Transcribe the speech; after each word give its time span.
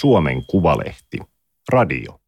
Suomen 0.00 0.46
Kuvalehti. 0.46 1.18
Radio. 1.72 2.20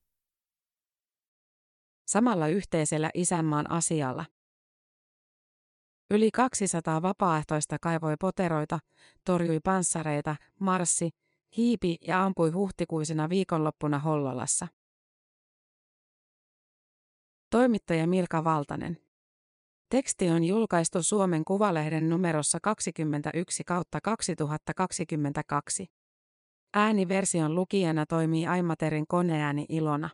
Samalla 2.06 2.49
yhteisellä 2.49 3.11
isänmaan 3.15 3.71
asialla. 3.71 4.25
Yli 6.11 6.31
200 6.31 7.03
vapaaehtoista 7.03 7.77
kaivoi 7.81 8.17
poteroita, 8.21 8.78
torjui 9.24 9.60
panssareita, 9.65 10.37
marssi, 10.60 11.10
hiipi 11.56 11.96
ja 12.06 12.24
ampui 12.24 12.51
huhtikuisena 12.51 13.28
viikonloppuna 13.28 13.99
Hollolassa. 13.99 14.69
Toimittaja 17.50 18.06
Milka 18.06 18.45
Valtanen. 18.45 18.98
Teksti 19.88 20.30
on 20.30 20.45
julkaistu 20.45 21.02
Suomen 21.02 21.45
Kuvalehden 21.45 22.09
numerossa 22.09 22.59
21 22.62 23.64
kautta 23.64 24.00
2022. 24.00 25.98
Ääniversion 26.74 27.54
lukijana 27.54 28.06
toimii 28.06 28.46
Aimaterin 28.46 29.06
koneääni 29.06 29.66
Ilona. 29.68 30.10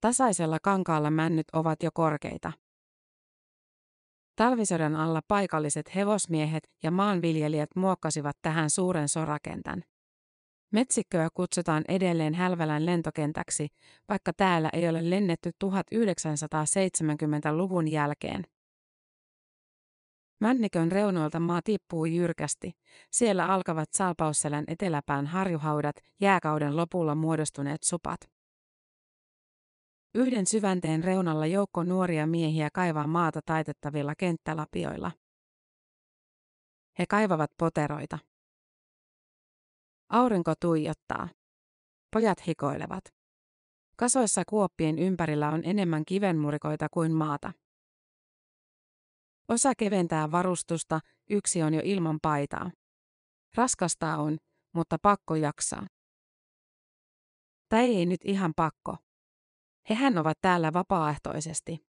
Tasaisella 0.00 0.58
kankaalla 0.62 1.10
männyt 1.10 1.46
ovat 1.52 1.82
jo 1.82 1.90
korkeita. 1.94 2.52
Talvisodan 4.36 4.96
alla 4.96 5.20
paikalliset 5.28 5.94
hevosmiehet 5.94 6.70
ja 6.82 6.90
maanviljelijät 6.90 7.70
muokkasivat 7.76 8.36
tähän 8.42 8.70
suuren 8.70 9.08
sorakentän. 9.08 9.82
Metsikköä 10.72 11.28
kutsutaan 11.34 11.84
edelleen 11.88 12.34
Hälvälän 12.34 12.86
lentokentäksi, 12.86 13.68
vaikka 14.08 14.32
täällä 14.32 14.70
ei 14.72 14.88
ole 14.88 15.10
lennetty 15.10 15.50
1970-luvun 15.64 17.90
jälkeen. 17.90 18.44
Männikön 20.40 20.92
reunoilta 20.92 21.40
maa 21.40 21.60
tippuu 21.64 22.04
jyrkästi. 22.04 22.72
Siellä 23.10 23.46
alkavat 23.46 23.88
Salpausselän 23.92 24.64
eteläpään 24.68 25.26
harjuhaudat, 25.26 25.96
jääkauden 26.20 26.76
lopulla 26.76 27.14
muodostuneet 27.14 27.82
supat. 27.82 28.20
Yhden 30.14 30.46
syvänteen 30.46 31.04
reunalla 31.04 31.46
joukko 31.46 31.84
nuoria 31.84 32.26
miehiä 32.26 32.68
kaivaa 32.72 33.06
maata 33.06 33.40
taitettavilla 33.46 34.14
kenttälapioilla. 34.18 35.12
He 36.98 37.04
kaivavat 37.08 37.50
poteroita. 37.58 38.18
Aurinko 40.08 40.54
tuijottaa. 40.60 41.28
Pojat 42.12 42.46
hikoilevat. 42.46 43.04
Kasoissa 43.96 44.42
kuoppien 44.48 44.98
ympärillä 44.98 45.48
on 45.48 45.60
enemmän 45.64 46.04
kivenmurikoita 46.04 46.88
kuin 46.90 47.12
maata. 47.12 47.52
Osa 49.48 49.74
keventää 49.74 50.30
varustusta, 50.30 51.00
yksi 51.30 51.62
on 51.62 51.74
jo 51.74 51.80
ilman 51.84 52.18
paitaa. 52.22 52.70
Raskasta 53.54 54.16
on, 54.16 54.38
mutta 54.74 54.96
pakko 55.02 55.34
jaksaa. 55.34 55.86
Tai 57.68 57.96
ei 57.96 58.06
nyt 58.06 58.20
ihan 58.24 58.52
pakko. 58.56 58.96
Hehän 59.90 60.18
ovat 60.18 60.38
täällä 60.40 60.72
vapaaehtoisesti. 60.72 61.86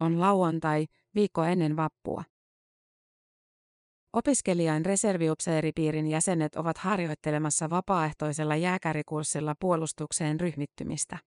On 0.00 0.20
lauantai, 0.20 0.86
viikko 1.14 1.42
ennen 1.42 1.76
vappua. 1.76 2.24
Opiskelijain 4.12 4.86
reserviupseeripiirin 4.86 6.06
jäsenet 6.06 6.56
ovat 6.56 6.78
harjoittelemassa 6.78 7.70
vapaaehtoisella 7.70 8.56
jääkärikurssilla 8.56 9.54
puolustukseen 9.60 10.40
ryhmittymistä. 10.40 11.18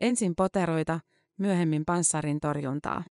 Ensin 0.00 0.34
poteroita, 0.36 1.00
myöhemmin 1.38 1.84
panssarin 1.84 2.40
torjuntaa. 2.40 3.04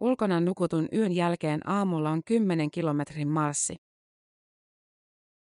Ulkona 0.00 0.40
nukutun 0.40 0.88
yön 0.92 1.12
jälkeen 1.12 1.68
aamulla 1.68 2.10
on 2.10 2.22
10 2.24 2.70
kilometrin 2.70 3.28
marssi. 3.28 3.76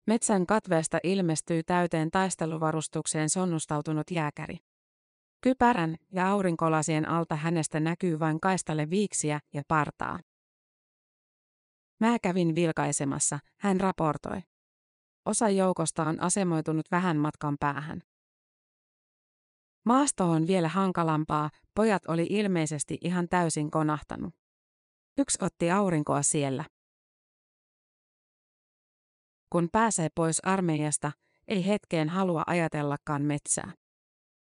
Metsän 0.06 0.46
katveesta 0.46 0.98
ilmestyy 1.02 1.62
täyteen 1.62 2.10
taisteluvarustukseen 2.10 3.30
sonnustautunut 3.30 4.10
jääkäri. 4.10 4.56
Kypärän 5.40 5.96
ja 6.12 6.30
aurinkolasien 6.30 7.08
alta 7.08 7.36
hänestä 7.36 7.80
näkyy 7.80 8.18
vain 8.18 8.40
kaistalle 8.40 8.90
viiksiä 8.90 9.40
ja 9.54 9.62
partaa. 9.68 10.18
Mä 12.00 12.18
kävin 12.22 12.54
vilkaisemassa, 12.54 13.38
hän 13.60 13.80
raportoi. 13.80 14.40
Osa 15.26 15.48
joukosta 15.48 16.02
on 16.02 16.22
asemoitunut 16.22 16.86
vähän 16.90 17.16
matkan 17.16 17.56
päähän. 17.60 18.02
Maasto 19.84 20.30
on 20.30 20.46
vielä 20.46 20.68
hankalampaa, 20.68 21.50
pojat 21.74 22.06
oli 22.08 22.26
ilmeisesti 22.30 22.98
ihan 23.00 23.28
täysin 23.28 23.70
konahtanut. 23.70 24.34
Yksi 25.18 25.38
otti 25.42 25.70
aurinkoa 25.70 26.22
siellä. 26.22 26.64
Kun 29.52 29.68
pääsee 29.72 30.08
pois 30.14 30.40
armeijasta, 30.44 31.12
ei 31.48 31.66
hetkeen 31.66 32.08
halua 32.08 32.42
ajatellakaan 32.46 33.22
metsää. 33.22 33.72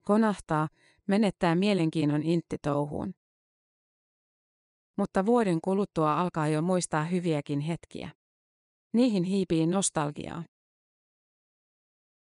Konahtaa, 0.05 0.69
menettää 1.07 1.55
mielenkiinnon 1.55 2.23
inttitouhuun. 2.23 3.15
Mutta 4.97 5.27
vuoden 5.27 5.61
kuluttua 5.65 6.21
alkaa 6.21 6.49
jo 6.49 6.63
muistaa 6.63 7.05
hyviäkin 7.05 7.61
hetkiä. 7.61 8.11
Niihin 8.93 9.25
hiipii 9.25 9.67
nostalgiaa. 9.67 10.45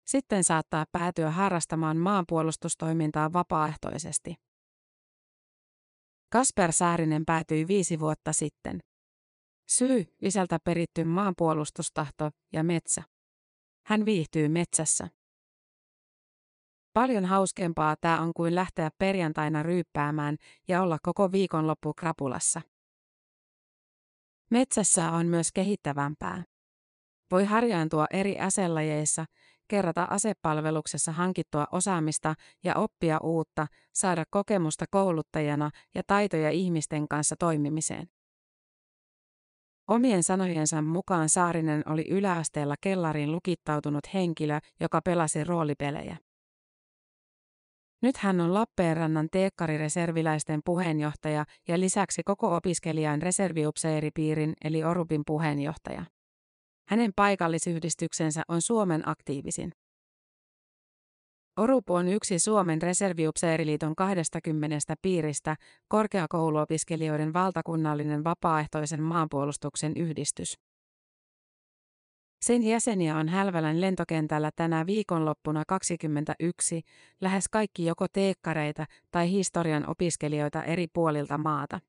Sitten 0.07 0.43
saattaa 0.43 0.85
päätyä 0.91 1.31
harrastamaan 1.31 1.97
maanpuolustustoimintaa 1.97 3.33
vapaaehtoisesti. 3.33 4.35
Kasper 6.31 6.71
Saarinen 6.71 7.25
päätyi 7.25 7.67
viisi 7.67 7.99
vuotta 7.99 8.33
sitten. 8.33 8.79
Syy 9.69 10.05
isältä 10.21 10.59
peritty 10.63 11.03
maanpuolustustahto 11.03 12.31
ja 12.53 12.63
metsä. 12.63 13.03
Hän 13.85 14.05
viihtyy 14.05 14.49
metsässä. 14.49 15.07
Paljon 16.93 17.25
hauskempaa 17.25 17.95
tämä 18.01 18.21
on 18.21 18.33
kuin 18.33 18.55
lähteä 18.55 18.89
perjantaina 18.97 19.63
ryyppäämään 19.63 20.37
ja 20.67 20.81
olla 20.81 20.97
koko 21.03 21.31
viikonloppu 21.31 21.93
krapulassa. 21.93 22.61
Metsässä 24.51 25.11
on 25.11 25.25
myös 25.25 25.51
kehittävämpää. 25.51 26.43
Voi 27.31 27.45
harjaantua 27.45 28.05
eri 28.11 28.39
aselajeissa, 28.39 29.25
kerrata 29.67 30.07
asepalveluksessa 30.09 31.11
hankittua 31.11 31.67
osaamista 31.71 32.35
ja 32.63 32.75
oppia 32.75 33.19
uutta, 33.23 33.67
saada 33.93 34.23
kokemusta 34.29 34.85
kouluttajana 34.91 35.69
ja 35.95 36.01
taitoja 36.07 36.49
ihmisten 36.49 37.07
kanssa 37.07 37.35
toimimiseen. 37.39 38.07
Omien 39.87 40.23
sanojensa 40.23 40.81
mukaan 40.81 41.29
Saarinen 41.29 41.83
oli 41.85 42.05
yläasteella 42.09 42.75
kellariin 42.81 43.31
lukittautunut 43.31 44.13
henkilö, 44.13 44.59
joka 44.79 45.01
pelasi 45.01 45.43
roolipelejä. 45.43 46.17
Nyt 48.01 48.17
hän 48.17 48.41
on 48.41 48.53
Lappeenrannan 48.53 49.27
teekkarireserviläisten 49.31 50.61
puheenjohtaja 50.65 51.45
ja 51.67 51.79
lisäksi 51.79 52.21
koko 52.25 52.55
opiskelijan 52.55 53.21
reserviupseeripiirin 53.21 54.53
eli 54.63 54.83
Orupin 54.83 55.23
puheenjohtaja. 55.25 56.05
Hänen 56.87 57.11
paikallisyhdistyksensä 57.15 58.43
on 58.47 58.61
Suomen 58.61 59.09
aktiivisin. 59.09 59.71
Orup 61.57 61.89
on 61.89 62.07
yksi 62.07 62.39
Suomen 62.39 62.81
reserviupseeriliiton 62.81 63.95
20 63.95 64.95
piiristä 65.01 65.55
korkeakouluopiskelijoiden 65.87 67.33
valtakunnallinen 67.33 68.23
vapaaehtoisen 68.23 69.03
maanpuolustuksen 69.03 69.93
yhdistys. 69.97 70.53
Sen 72.45 72.63
jäseniä 72.63 73.15
on 73.15 73.29
Hälvälän 73.29 73.81
lentokentällä 73.81 74.51
tänä 74.55 74.85
viikonloppuna 74.85 75.63
21, 75.67 76.81
lähes 77.21 77.49
kaikki 77.49 77.85
joko 77.85 78.05
teekkareita 78.13 78.85
tai 79.11 79.31
historian 79.31 79.89
opiskelijoita 79.89 80.63
eri 80.63 80.87
puolilta 80.93 81.37
maata. 81.37 81.79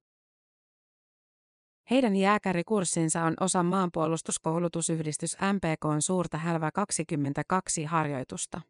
Heidän 1.91 2.17
jääkärikurssinsa 2.17 3.25
on 3.25 3.35
osa 3.41 3.63
maanpuolustuskoulutusyhdistys 3.63 5.37
MPKn 5.53 6.03
suurta 6.03 6.39
Hälvä 6.39 6.71
22 6.71 7.85
harjoitusta. 7.85 8.61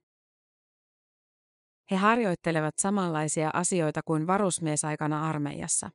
He 1.90 1.96
harjoittelevat 1.96 2.74
samanlaisia 2.78 3.50
asioita 3.54 4.00
kuin 4.04 4.26
varusmiesaikana 4.26 5.28
armeijassa. 5.28 5.90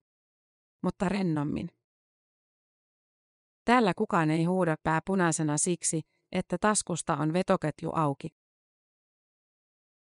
Mutta 0.82 1.10
rennommin. 1.10 1.70
Täällä 3.66 3.94
kukaan 3.98 4.30
ei 4.30 4.44
huuda 4.44 4.76
pää 4.84 5.02
punaisena 5.06 5.58
siksi, 5.58 6.02
että 6.32 6.58
taskusta 6.58 7.18
on 7.18 7.34
vetoketju 7.34 7.92
auki. 7.94 8.28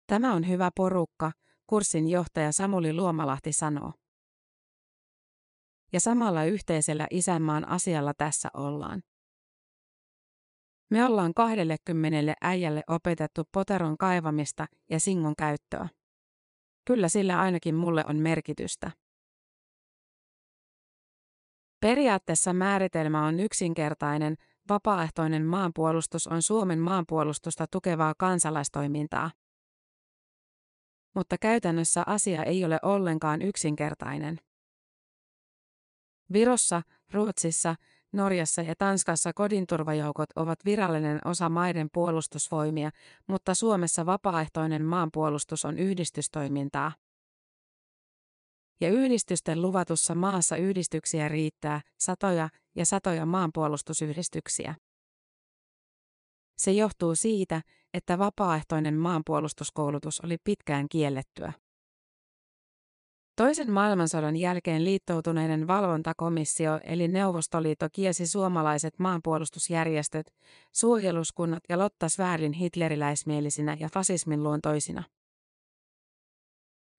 Tämä 0.08 0.34
on 0.34 0.48
hyvä 0.48 0.72
porukka, 0.75 1.31
kurssin 1.68 2.10
johtaja 2.10 2.52
Samuli 2.52 2.94
Luomalahti 2.94 3.54
sanoo. 3.54 3.94
Ja 5.94 6.00
samalla 6.00 6.44
yhteisellä 6.44 7.07
isänmaan 7.12 7.68
asialla 7.68 8.13
tässä 8.13 8.50
ollaan. 8.54 9.04
Me 10.92 11.06
ollaan 11.06 11.34
20 11.34 12.34
äijälle 12.42 12.84
opetettu 12.88 13.44
poteron 13.51 13.98
kaivamista 13.98 14.66
ja 14.90 15.00
singon 15.00 15.36
käyttöä. 15.36 15.90
Kyllä 16.88 17.10
sillä 17.10 17.40
ainakin 17.40 17.75
mulle 17.75 18.04
on 18.07 18.18
merkitystä. 18.18 18.92
Periaatteessa 21.81 22.54
määritelmä 22.54 23.25
on 23.25 23.39
yksinkertainen, 23.39 24.36
vapaaehtoinen 24.69 25.46
maanpuolustus 25.46 26.28
on 26.28 26.42
Suomen 26.42 26.80
maanpuolustusta 26.80 27.66
tukevaa 27.72 28.13
kansalaistoimintaa. 28.18 29.31
Mutta 31.16 31.38
käytännössä 31.38 32.04
asia 32.06 32.44
ei 32.44 32.66
ole 32.66 32.80
ollenkaan 32.81 33.42
yksinkertainen. 33.42 34.39
Virossa, 36.34 36.81
Ruotsissa, 37.12 37.75
Norjassa 38.12 38.62
ja 38.62 38.74
Tanskassa 38.78 39.34
kodinturvajoukot 39.34 40.30
ovat 40.36 40.60
virallinen 40.66 41.20
osa 41.25 41.50
maiden 41.50 41.88
puolustusvoimia, 41.94 42.92
mutta 43.28 43.56
Suomessa 43.56 44.06
vapaaehtoinen 44.06 44.86
maanpuolustus 44.86 45.66
on 45.66 45.78
yhdistystoimintaa. 45.80 46.92
Ja 48.81 48.90
yhdistysten 48.90 49.62
luvatussa 49.62 50.16
maassa 50.16 50.58
yhdistyksiä 50.58 51.28
riittää 51.28 51.81
satoja 52.00 52.50
ja 52.75 52.86
satoja 52.86 53.25
maanpuolustusyhdistyksiä. 53.25 54.75
Se 56.58 56.72
johtuu 56.72 57.16
siitä, 57.16 57.62
että 57.94 58.18
vapaaehtoinen 58.18 58.94
maanpuolustuskoulutus 58.94 60.22
oli 60.22 60.38
pitkään 60.44 60.90
kiellettyä. 60.90 61.54
Toisen 63.35 63.71
maailmansodan 63.71 64.35
jälkeen 64.35 64.85
liittoutuneiden 64.85 65.68
valvontakomissio 65.68 66.80
eli 66.83 67.07
Neuvostoliitto 67.07 67.88
kiesi 67.91 68.27
suomalaiset 68.27 69.00
maanpuolustusjärjestöt, 69.00 70.33
suojeluskunnat 70.71 71.63
ja 71.69 71.77
lottas 71.77 72.18
väärin 72.18 72.53
hitleriläismielisinä 72.53 73.77
ja 73.80 73.89
fasismin 73.94 74.44
luontoisina. 74.44 75.03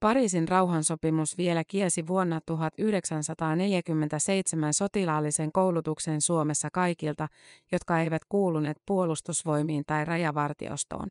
Pariisin 0.01 0.49
rauhansopimus 0.49 1.39
vielä 1.39 1.63
kiesi 1.69 2.07
vuonna 2.07 2.41
1947 2.47 4.75
sotilaallisen 4.75 5.53
koulutuksen 5.53 6.21
Suomessa 6.21 6.69
kaikilta, 6.73 7.29
jotka 7.73 8.01
eivät 8.01 8.23
kuuluneet 8.29 8.77
puolustusvoimiin 8.87 9.85
tai 9.87 10.05
rajavartiostoon. 10.05 11.09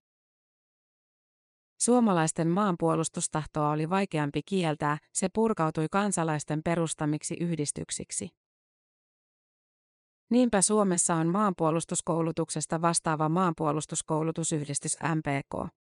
Suomalaisten 1.79 2.47
maanpuolustustahtoa 2.47 3.69
oli 3.69 3.89
vaikeampi 3.89 4.41
kieltää, 4.45 4.97
se 5.13 5.29
purkautui 5.33 5.87
kansalaisten 5.91 6.63
perustamiksi 6.63 7.35
yhdistyksiksi. 7.39 8.29
Niinpä 10.29 10.61
Suomessa 10.61 11.15
on 11.15 11.27
maanpuolustuskoulutuksesta 11.27 12.81
vastaava 12.81 13.29
maanpuolustuskoulutusyhdistys 13.29 14.97
MPK. 15.15 15.73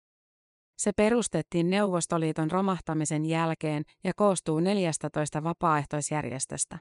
Se 0.77 0.91
perustettiin 0.91 1.69
Neuvostoliiton 1.69 2.51
romahtamisen 2.51 3.25
jälkeen 3.25 3.83
ja 4.03 4.11
koostuu 4.15 4.59
14 4.59 5.43
vapaaehtoisjärjestöstä. 5.43 6.79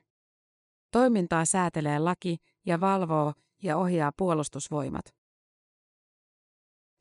Toimintaa 0.91 1.45
säätelee 1.45 1.99
laki 1.99 2.37
ja 2.67 2.81
valvoo 2.81 3.33
ja 3.63 3.77
ohjaa 3.77 4.13
puolustusvoimat. 4.17 5.22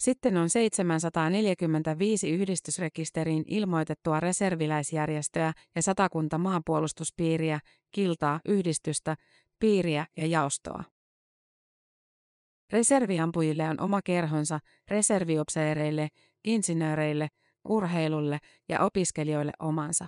Sitten 0.02 0.38
on 0.38 0.50
745 0.50 2.30
yhdistysrekisteriin 2.30 3.44
ilmoitettua 3.48 4.20
reserviläisjärjestöä 4.20 5.54
ja 5.76 5.82
satakunta 5.82 6.38
maanpuolustuspiiriä, 6.38 7.60
kiltaa, 7.92 8.40
yhdistystä, 8.46 9.16
piiriä 9.60 10.06
ja 10.18 10.26
jaostoa. 10.28 10.84
Reserviampujille 12.74 13.70
on 13.70 13.82
oma 13.82 14.02
kerhonsa, 14.02 14.60
reserviupseereille, 14.88 16.08
insinööreille, 16.44 17.28
urheilulle 17.70 18.40
ja 18.70 18.80
opiskelijoille 18.80 19.52
omansa. 19.60 20.06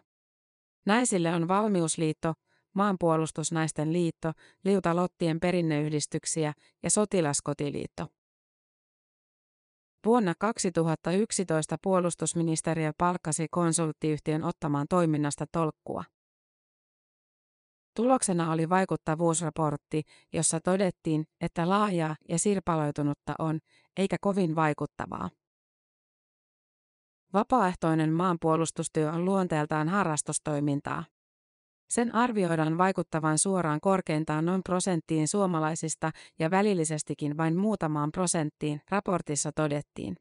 Naisille 0.85 1.33
on 1.33 1.47
valmiusliitto, 1.47 2.33
maanpuolustusnaisten 2.75 3.93
liitto, 3.93 4.31
liutalottien 4.63 5.39
perinneyhdistyksiä 5.39 6.53
ja 6.83 6.89
sotilaskotiliitto. 6.89 8.07
Vuonna 10.05 10.33
2011 10.39 11.77
puolustusministeriö 11.83 12.91
palkkasi 12.97 13.47
konsulttiyhtiön 13.51 14.43
ottamaan 14.43 14.87
toiminnasta 14.89 15.45
tolkkua. 15.51 16.03
Tuloksena 17.95 18.51
oli 18.51 18.69
vaikuttavuusraportti, 18.69 20.03
jossa 20.33 20.59
todettiin, 20.59 21.25
että 21.41 21.69
laajaa 21.69 22.15
ja 22.29 22.39
sirpaloitunutta 22.39 23.35
on, 23.39 23.59
eikä 23.97 24.17
kovin 24.21 24.55
vaikuttavaa. 24.55 25.29
Vapaaehtoinen 27.33 28.13
maanpuolustustyö 28.13 29.11
on 29.11 29.25
luonteeltaan 29.25 29.89
harrastustoimintaa. 29.89 31.03
Sen 31.93 32.15
arvioidaan 32.15 32.77
vaikuttavan 32.77 33.39
suoraan 33.39 33.81
korkeintaan 33.81 34.45
noin 34.45 34.61
prosenttiin 34.63 35.27
suomalaisista 35.27 36.11
ja 36.39 36.51
välillisestikin 36.51 37.37
vain 37.37 37.57
muutamaan 37.57 38.11
prosenttiin, 38.11 38.81
raportissa 38.89 39.51
todettiin. 39.51 40.15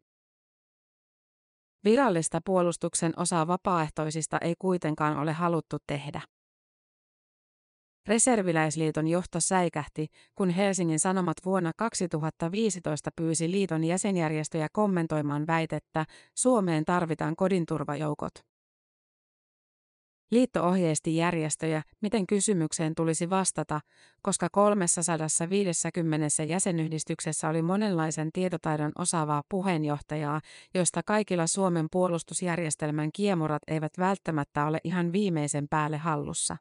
Virallista 1.84 2.40
puolustuksen 2.44 3.12
osaa 3.16 3.46
vapaaehtoisista 3.46 4.38
ei 4.38 4.54
kuitenkaan 4.58 5.18
ole 5.18 5.32
haluttu 5.32 5.76
tehdä. 5.86 6.20
Reserviläisliiton 8.08 9.08
johto 9.08 9.40
säikähti, 9.40 10.06
kun 10.34 10.50
Helsingin 10.50 11.00
Sanomat 11.00 11.36
vuonna 11.44 11.72
2015 11.76 13.10
pyysi 13.16 13.50
liiton 13.50 13.84
jäsenjärjestöjä 13.84 14.68
kommentoimaan 14.72 15.46
väitettä, 15.46 16.04
Suomeen 16.34 16.84
tarvitaan 16.84 17.36
kodinturvajoukot. 17.36 18.51
Liitto 20.32 20.64
ohjeisti 20.66 21.16
järjestöjä, 21.16 21.82
miten 22.00 22.26
kysymykseen 22.26 22.94
tulisi 22.94 23.30
vastata, 23.30 23.80
koska 24.22 24.48
350 24.52 26.42
jäsenyhdistyksessä 26.48 27.48
oli 27.48 27.62
monenlaisen 27.62 28.32
tietotaidon 28.32 28.92
osaavaa 28.98 29.42
puheenjohtajaa, 29.48 30.40
joista 30.74 31.02
kaikilla 31.02 31.46
Suomen 31.46 31.86
puolustusjärjestelmän 31.90 33.10
kiemurat 33.12 33.62
eivät 33.66 33.92
välttämättä 33.98 34.66
ole 34.66 34.80
ihan 34.84 35.12
viimeisen 35.12 35.68
päälle 35.68 35.96
hallussa. 35.98 36.56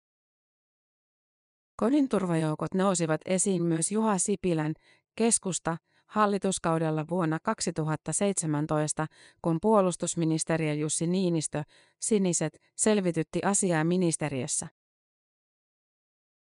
Kodinturvajoukot 1.76 2.74
nousivat 2.74 3.22
esiin 3.26 3.64
myös 3.64 3.92
Juha 3.92 4.18
Sipilän, 4.18 4.74
keskusta, 5.16 5.78
hallituskaudella 6.12 7.06
vuonna 7.10 7.40
2017, 7.44 9.08
kun 9.42 9.58
puolustusministeriö 9.62 10.74
Jussi 10.74 11.08
Niinistö, 11.08 11.64
Siniset, 12.02 12.62
selvitytti 12.76 13.40
asiaa 13.46 13.84
ministeriössä. 13.84 14.68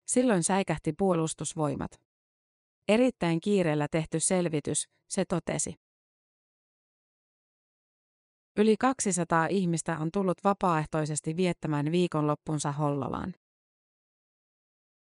Silloin 0.07 0.43
säikähti 0.43 0.93
puolustusvoimat. 0.99 2.01
Erittäin 2.89 3.41
kiireellä 3.41 3.89
tehty 3.91 4.21
selvitys, 4.21 4.89
se 5.09 5.25
totesi. 5.25 5.75
Yli 8.57 8.77
200 8.77 9.47
ihmistä 9.47 9.99
on 9.99 10.11
tullut 10.13 10.39
vapaaehtoisesti 10.45 11.37
viettämään 11.37 11.93
viikonloppunsa 11.93 12.73
Hollolaan. 12.73 13.35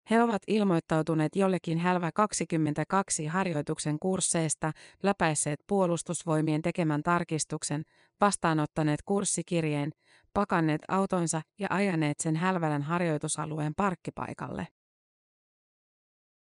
He 0.09 0.23
ovat 0.23 0.41
ilmoittautuneet 0.47 1.35
jollekin 1.35 1.77
Hälvä 1.77 2.11
22 2.11 3.25
harjoituksen 3.25 3.99
kursseista, 3.99 4.71
läpäisseet 5.03 5.59
puolustusvoimien 5.67 6.61
tekemän 6.61 7.03
tarkistuksen, 7.03 7.83
vastaanottaneet 8.21 9.01
kurssikirjeen, 9.05 9.91
pakanneet 10.33 10.81
autonsa 10.87 11.41
ja 11.59 11.67
ajaneet 11.69 12.19
sen 12.19 12.35
Hälvälän 12.35 12.81
harjoitusalueen 12.81 13.73
parkkipaikalle. 13.75 14.67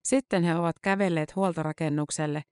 Sitten 0.04 0.44
he 0.44 0.54
ovat 0.54 0.76
kävelleet 0.82 1.36
huoltorakennukselle, 1.36 2.42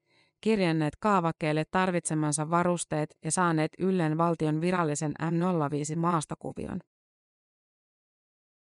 kirjanneet 0.40 0.96
kaavakkeelle 0.96 1.64
tarvitsemansa 1.70 2.50
varusteet 2.50 3.18
ja 3.24 3.32
saaneet 3.32 3.72
Yllen 3.78 4.18
valtion 4.18 4.60
virallisen 4.60 5.12
M05 5.22 5.96
maastokuvion. 5.96 6.80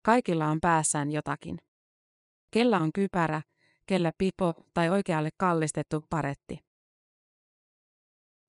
Kaikilla 0.02 0.46
on 0.46 0.60
päässään 0.60 1.10
jotakin. 1.10 1.58
Kellä 2.50 2.78
on 2.78 2.90
kypärä, 2.92 3.42
kellä 3.86 4.12
pipo 4.18 4.54
tai 4.74 4.88
oikealle 4.90 5.30
kallistettu 5.36 6.04
paretti. 6.10 6.58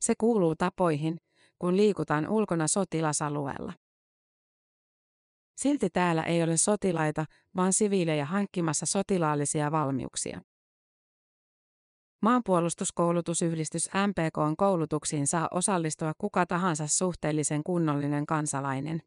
Se 0.02 0.14
kuuluu 0.18 0.56
tapoihin, 0.56 1.18
kun 1.60 1.78
liikutaan 1.78 2.30
ulkona 2.30 2.68
sotilasalueella. 2.68 3.74
Silti 5.56 5.90
täällä 5.90 6.24
ei 6.24 6.44
ole 6.44 6.58
sotilaita, 6.58 7.26
vaan 7.56 7.74
siviilejä 7.74 8.26
hankkimassa 8.26 8.86
sotilaallisia 8.86 9.72
valmiuksia. 9.72 10.42
Maanpuolustuskoulutusyhdistys 12.22 13.90
MPKn 14.08 14.56
koulutuksiin 14.58 15.28
saa 15.28 15.48
osallistua 15.52 16.14
kuka 16.18 16.46
tahansa 16.46 16.88
suhteellisen 16.88 17.64
kunnollinen 17.64 18.26
kansalainen. 18.26 19.02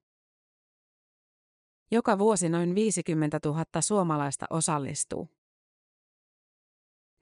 Joka 1.92 2.18
vuosi 2.18 2.48
noin 2.48 2.74
50 2.74 3.38
000 3.44 3.64
suomalaista 3.80 4.46
osallistuu. 4.50 5.28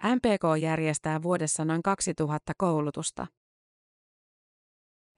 MPK 0.02 0.62
järjestää 0.62 1.22
vuodessa 1.22 1.64
noin 1.64 1.82
2000 1.82 2.52
koulutusta. 2.58 3.26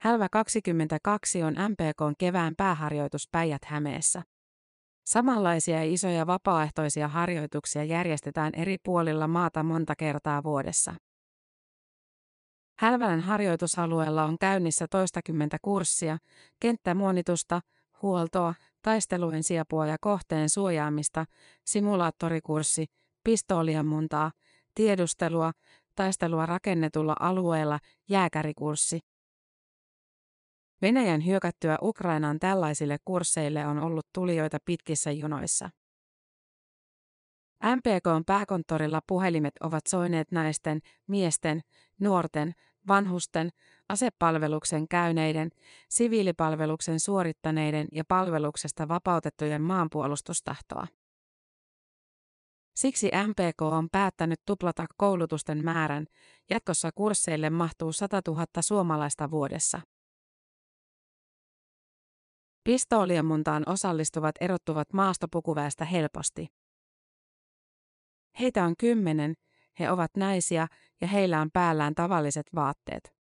Hälvä 0.01 0.27
22 0.31 1.43
on 1.43 1.53
MPKn 1.53 2.13
kevään 2.17 2.53
pääharjoitus 2.57 3.27
Päijät-Hämeessä. 3.31 4.23
Samanlaisia 5.05 5.83
isoja 5.83 6.27
vapaaehtoisia 6.27 7.07
harjoituksia 7.07 7.83
järjestetään 7.83 8.51
eri 8.55 8.77
puolilla 8.83 9.27
maata 9.27 9.63
monta 9.63 9.95
kertaa 9.95 10.43
vuodessa. 10.43 10.95
Hälvälän 12.79 13.19
harjoitusalueella 13.19 14.23
on 14.23 14.37
käynnissä 14.39 14.85
toistakymmentä 14.89 15.57
kurssia, 15.61 16.17
kenttämuonitusta, 16.59 17.61
huoltoa, 18.01 18.53
taistelujen 18.83 19.43
siapua 19.43 19.87
ja 19.87 19.97
kohteen 20.01 20.49
suojaamista, 20.49 21.25
simulaattorikurssi, 21.65 22.85
pistooliammuntaa, 23.23 24.31
tiedustelua, 24.75 25.51
taistelua 25.95 26.45
rakennetulla 26.45 27.15
alueella, 27.19 27.79
jääkärikurssi. 28.09 28.99
Venäjän 30.81 31.25
hyökättyä 31.25 31.77
Ukrainaan 31.81 32.39
tällaisille 32.39 32.97
kursseille 33.05 33.65
on 33.67 33.79
ollut 33.79 34.07
tulijoita 34.13 34.57
pitkissä 34.65 35.11
jonoissa. 35.11 35.69
MPKn 37.63 38.23
pääkonttorilla 38.25 39.01
puhelimet 39.07 39.53
ovat 39.59 39.87
soineet 39.87 40.31
naisten, 40.31 40.79
miesten, 41.07 41.61
nuorten, 41.99 42.53
vanhusten, 42.87 43.49
asepalveluksen 43.93 44.87
käyneiden, 44.87 45.49
siviilipalveluksen 45.89 46.99
suorittaneiden 46.99 47.87
ja 47.91 48.03
palveluksesta 48.07 48.87
vapautettujen 48.87 49.61
maanpuolustustahtoa. 49.61 50.87
Siksi 52.75 53.11
MPK 53.27 53.61
on 53.61 53.87
päättänyt 53.91 54.39
tuplata 54.45 54.85
koulutusten 54.97 55.63
määrän, 55.63 56.05
jatkossa 56.49 56.89
kursseille 56.95 57.49
mahtuu 57.49 57.91
100 57.91 58.21
000 58.27 58.45
suomalaista 58.59 59.31
vuodessa. 59.31 59.81
Pistooliammuntaan 62.63 63.63
osallistuvat 63.69 64.35
erottuvat 64.41 64.93
maastopukuväestä 64.93 65.85
helposti. 65.85 66.47
Heitä 68.39 68.63
on 68.63 68.73
kymmenen, 68.79 69.33
he 69.79 69.91
ovat 69.91 70.11
naisia 70.17 70.67
ja 71.01 71.07
heillä 71.07 71.41
on 71.41 71.49
päällään 71.53 71.95
tavalliset 71.95 72.45
vaatteet. 72.55 73.22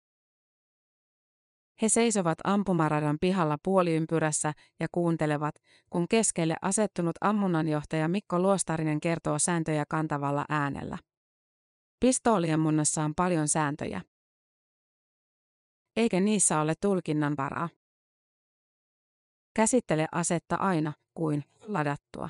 He 1.82 1.88
seisovat 1.88 2.38
ampumaradan 2.44 3.18
pihalla 3.20 3.58
puoliympyrässä 3.62 4.52
ja 4.80 4.86
kuuntelevat, 4.92 5.54
kun 5.90 6.08
keskelle 6.08 6.56
asettunut 6.62 7.16
ammunnanjohtaja 7.20 8.08
Mikko 8.08 8.38
Luostarinen 8.38 9.00
kertoo 9.00 9.38
sääntöjä 9.38 9.84
kantavalla 9.88 10.44
äänellä. 10.48 10.98
Pistooliammunnassa 12.00 13.04
on 13.04 13.14
paljon 13.14 13.48
sääntöjä. 13.48 14.02
Eikä 15.96 16.20
niissä 16.20 16.60
ole 16.60 16.74
tulkinnan 16.80 17.36
varaa. 17.36 17.68
Käsittele 19.54 20.06
asetta 20.12 20.56
aina 20.56 20.92
kuin 21.14 21.44
ladattua. 21.66 22.28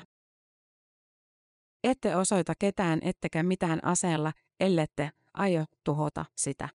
Ette 1.83 2.15
osoita 2.15 2.53
ketään 2.59 2.99
ettekä 3.01 3.43
mitään 3.43 3.85
aseella, 3.85 4.33
ellette 4.59 5.11
aio 5.33 5.65
tuhota 5.83 6.25
sitä. 6.35 6.69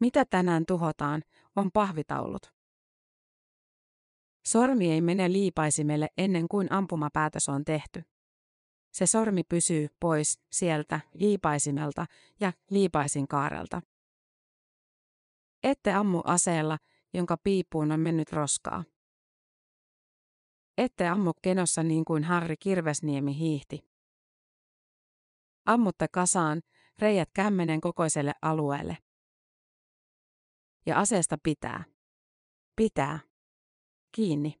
Mitä 0.00 0.24
tänään 0.24 0.66
tuhotaan, 0.66 1.22
on 1.60 1.70
pahvitaulut. 1.72 2.52
Sormi 4.46 4.92
ei 4.92 5.00
mene 5.00 5.32
liipaisimelle 5.32 6.08
ennen 6.18 6.48
kuin 6.48 6.72
ampumapäätös 6.72 7.48
on 7.48 7.64
tehty. 7.64 8.02
Se 8.92 9.06
sormi 9.06 9.42
pysyy 9.44 9.88
pois 10.00 10.40
sieltä 10.52 11.00
liipaisimelta 11.14 12.06
ja 12.40 12.52
liipaisin 12.70 13.28
kaarelta. 13.28 13.82
Ette 15.62 15.92
ammu 15.92 16.20
aseella, 16.24 16.78
jonka 17.14 17.36
piippuun 17.36 17.92
on 17.92 18.00
mennyt 18.00 18.32
roskaa. 18.32 18.84
Ette 20.78 21.08
ammu 21.08 21.32
kenossa 21.42 21.82
niin 21.82 22.04
kuin 22.04 22.24
Harri 22.24 22.56
Kirvesniemi 22.56 23.38
hiihti. 23.38 23.90
Ammutte 25.66 26.08
kasaan, 26.08 26.62
reijät 26.98 27.30
kämmenen 27.34 27.80
kokoiselle 27.80 28.32
alueelle. 28.42 28.98
Ja 30.86 30.98
aseesta 30.98 31.38
pitää. 31.42 31.84
Pitää. 32.76 33.18
Kiinni. 34.12 34.60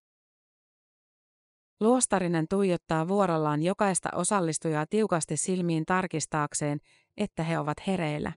Luostarinen 1.80 2.46
tuijottaa 2.48 3.08
vuorollaan 3.08 3.62
jokaista 3.62 4.08
osallistujaa 4.14 4.86
tiukasti 4.86 5.36
silmiin 5.36 5.86
tarkistaakseen, 5.86 6.80
että 7.16 7.42
he 7.42 7.58
ovat 7.58 7.86
hereillä. 7.86 8.32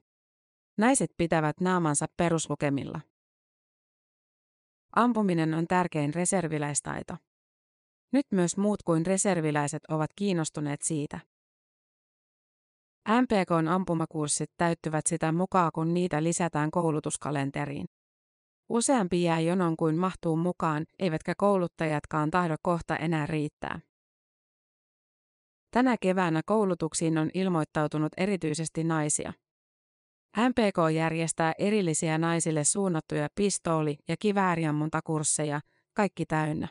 Naiset 0.78 1.10
pitävät 1.16 1.60
naamansa 1.60 2.06
peruslukemilla. 2.16 3.00
Ampuminen 4.96 5.54
on 5.54 5.66
tärkein 5.66 6.14
reserviläistaito. 6.14 7.16
Nyt 8.12 8.26
myös 8.30 8.56
muut 8.56 8.82
kuin 8.82 9.06
reserviläiset 9.06 9.82
ovat 9.88 10.10
kiinnostuneet 10.16 10.82
siitä. 10.82 11.20
MPKn 13.08 13.68
ampumakurssit 13.68 14.50
täyttyvät 14.56 15.06
sitä 15.06 15.32
mukaan, 15.32 15.70
kun 15.74 15.94
niitä 15.94 16.22
lisätään 16.22 16.70
koulutuskalenteriin. 16.70 17.86
Useampi 18.68 19.22
jää 19.22 19.40
jonon 19.40 19.76
kuin 19.76 19.96
mahtuu 19.96 20.36
mukaan, 20.36 20.84
eivätkä 20.98 21.34
kouluttajatkaan 21.36 22.30
tahdo 22.30 22.56
kohta 22.62 22.96
enää 22.96 23.26
riittää. 23.26 23.80
Tänä 25.70 25.96
keväänä 26.00 26.40
koulutuksiin 26.46 27.18
on 27.18 27.30
ilmoittautunut 27.34 28.12
erityisesti 28.16 28.84
naisia. 28.84 29.32
MPK 30.36 30.94
järjestää 30.94 31.52
erillisiä 31.58 32.18
naisille 32.18 32.64
suunnattuja 32.64 33.28
pistooli- 33.34 33.98
ja 34.08 34.16
kivääriammuntakursseja, 34.20 35.60
kaikki 35.94 36.26
täynnä. 36.26 36.68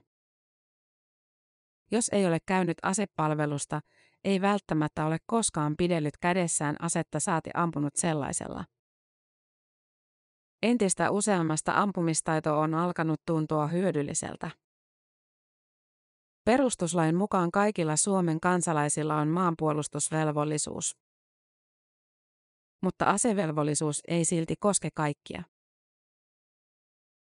Jos 1.91 2.09
ei 2.09 2.25
ole 2.25 2.37
käynyt 2.45 2.77
asepalvelusta, 2.83 3.81
ei 4.23 4.41
välttämättä 4.41 5.05
ole 5.05 5.17
koskaan 5.25 5.75
pidellyt 5.77 6.17
kädessään 6.17 6.75
asetta 6.79 7.19
saati 7.19 7.49
ampunut 7.53 7.95
sellaisella. 7.95 8.65
Entistä 10.63 11.11
useammasta 11.11 11.71
ampumistaito 11.75 12.59
on 12.59 12.73
alkanut 12.73 13.21
tuntua 13.25 13.67
hyödylliseltä. 13.67 14.51
Perustuslain 16.45 17.15
mukaan 17.15 17.51
kaikilla 17.51 17.95
Suomen 17.95 18.39
kansalaisilla 18.39 19.15
on 19.15 19.27
maanpuolustusvelvollisuus. 19.27 20.97
Mutta 22.81 23.05
asevelvollisuus 23.05 24.01
ei 24.07 24.25
silti 24.25 24.55
koske 24.59 24.89
kaikkia. 24.95 25.43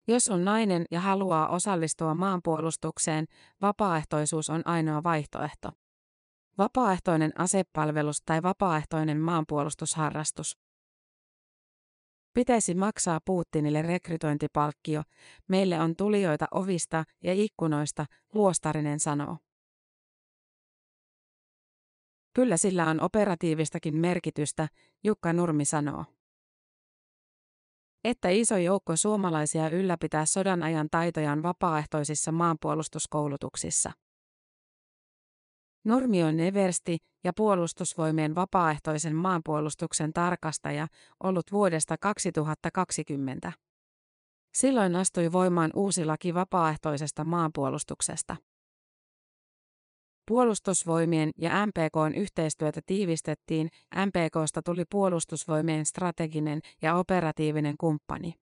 Jos 0.08 0.30
on 0.30 0.46
nainen 0.46 0.86
ja 0.92 1.00
haluaa 1.00 1.48
osallistua 1.48 2.16
maanpuolustukseen, 2.16 3.26
vapaaehtoisuus 3.62 4.50
on 4.50 4.62
ainoa 4.66 5.04
vaihtoehto. 5.04 5.70
Vapaaehtoinen 6.58 7.32
asepalvelus 7.40 8.22
tai 8.26 8.44
vapaaehtoinen 8.44 9.20
maanpuolustusharrastus. 9.20 10.58
Pitäisi 12.34 12.76
maksaa 12.76 13.20
Putinille 13.26 13.82
rekrytointipalkkio, 13.82 15.04
meille 15.48 15.80
on 15.80 15.96
tulijoita 15.96 16.48
ovista 16.52 17.04
ja 17.24 17.34
ikkunoista, 17.34 18.06
Luostarinen 18.34 19.00
sanoo. 19.00 19.38
Kyllä 22.34 22.58
sillä 22.58 22.86
on 22.86 23.02
operatiivistakin 23.02 23.96
merkitystä, 23.96 24.68
Jukka 25.04 25.34
Nurmi 25.34 25.66
sanoo. 25.66 26.06
Että 28.04 28.30
iso 28.30 28.58
joukko 28.58 28.96
suomalaisia 28.96 29.70
ylläpitää 29.70 30.26
sodan 30.26 30.64
ajan 30.64 30.88
taitojaan 30.92 31.44
vapaaehtoisissa 31.44 32.32
maanpuolustuskoulutuksissa. 32.32 33.92
Nurmi 35.84 36.24
on 36.24 36.40
eversti 36.40 36.98
ja 37.24 37.34
puolustusvoimien 37.34 38.36
vapaaehtoisen 38.36 39.16
maanpuolustuksen 39.16 40.14
tarkastaja 40.14 40.88
ollut 41.24 41.52
vuodesta 41.52 41.98
2020. 41.98 43.52
Silloin 44.54 44.96
astui 44.96 45.32
voimaan 45.32 45.72
uusi 45.76 46.06
laki 46.06 46.34
vapaaehtoisesta 46.34 47.24
maanpuolustuksesta. 47.24 48.36
Puolustusvoimien 50.28 51.32
ja 51.38 51.52
MPKn 51.66 52.16
yhteistyötä 52.16 52.82
tiivistettiin, 52.86 53.70
MPKsta 53.96 54.62
tuli 54.62 54.84
puolustusvoimien 54.92 55.86
strateginen 55.86 56.60
ja 56.82 56.96
operatiivinen 56.96 57.76
kumppani. 57.78 58.34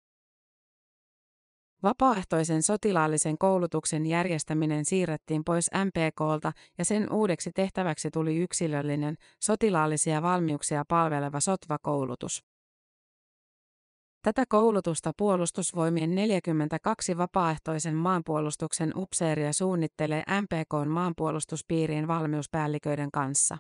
Vapaaehtoisen 1.82 2.62
sotilaallisen 2.62 3.38
koulutuksen 3.38 4.06
järjestäminen 4.06 4.84
siirrettiin 4.84 5.44
pois 5.44 5.70
MPKlta 5.84 6.52
ja 6.78 6.84
sen 6.84 7.12
uudeksi 7.12 7.50
tehtäväksi 7.54 8.10
tuli 8.10 8.36
yksilöllinen, 8.36 9.16
sotilaallisia 9.40 10.22
valmiuksia 10.22 10.84
palveleva 10.88 11.40
sotvakoulutus. 11.40 12.44
Tätä 14.22 14.44
koulutusta 14.48 15.12
puolustusvoimien 15.18 16.14
42 16.14 17.18
vapaaehtoisen 17.18 17.94
maanpuolustuksen 17.94 18.92
upseeria 18.96 19.52
suunnittelee 19.52 20.22
MPKn 20.42 20.88
maanpuolustuspiirien 20.88 22.08
valmiuspäälliköiden 22.08 23.10
kanssa. 23.10 23.58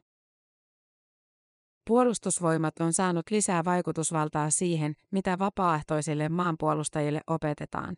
Puolustusvoimat 1.88 2.74
on 2.80 2.92
saanut 2.92 3.30
lisää 3.30 3.64
vaikutusvaltaa 3.64 4.50
siihen, 4.50 4.94
mitä 5.10 5.38
vapaaehtoisille 5.38 6.28
maanpuolustajille 6.28 7.20
opetetaan. 7.26 7.96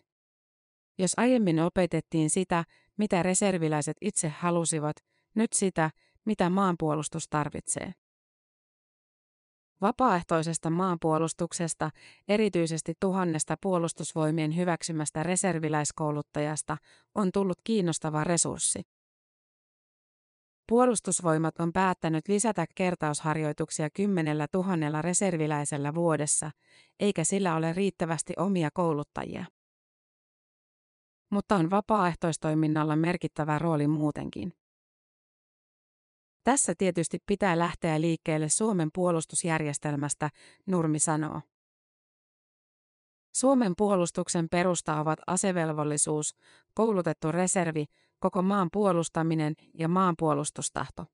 Jos 0.98 1.12
aiemmin 1.16 1.60
opetettiin 1.60 2.30
sitä, 2.30 2.64
mitä 2.96 3.22
reserviläiset 3.22 3.96
itse 4.00 4.28
halusivat, 4.28 4.96
nyt 5.34 5.52
sitä, 5.52 5.90
mitä 6.24 6.50
maanpuolustus 6.50 7.28
tarvitsee. 7.28 7.92
Vapaaehtoisesta 9.80 10.70
maanpuolustuksesta, 10.70 11.90
erityisesti 12.28 12.94
tuhannesta 13.00 13.56
puolustusvoimien 13.62 14.56
hyväksymästä 14.56 15.22
reserviläiskouluttajasta, 15.22 16.76
on 17.14 17.32
tullut 17.32 17.58
kiinnostava 17.64 18.24
resurssi. 18.24 18.82
Puolustusvoimat 20.68 21.60
on 21.60 21.72
päättänyt 21.72 22.28
lisätä 22.28 22.66
kertausharjoituksia 22.74 23.90
kymmenellä 23.90 24.46
tuhannella 24.52 25.02
reserviläisellä 25.02 25.94
vuodessa, 25.94 26.50
eikä 27.00 27.24
sillä 27.24 27.56
ole 27.56 27.72
riittävästi 27.72 28.32
omia 28.36 28.70
kouluttajia. 28.74 29.44
Mutta 31.30 31.56
on 31.56 31.70
vapaaehtoistoiminnalla 31.70 32.96
merkittävä 32.96 33.58
rooli 33.58 33.86
muutenkin. 33.86 34.52
Tässä 36.44 36.74
tietysti 36.78 37.18
pitää 37.26 37.58
lähteä 37.58 38.00
liikkeelle 38.00 38.48
Suomen 38.48 38.88
puolustusjärjestelmästä, 38.94 40.30
Nurmi 40.66 40.98
sanoo. 40.98 41.40
Suomen 43.34 43.72
puolustuksen 43.76 44.48
perusta 44.48 45.00
ovat 45.00 45.18
asevelvollisuus, 45.26 46.34
koulutettu 46.74 47.32
reservi, 47.32 47.84
koko 48.18 48.42
maan 48.42 48.68
puolustaminen 48.72 49.54
ja 49.74 49.88
maanpuolustustahto. 49.88 51.06